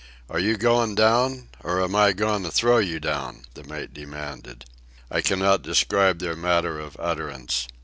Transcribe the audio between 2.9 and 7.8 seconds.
down?" the mate demanded. I cannot describe their manner of utterance.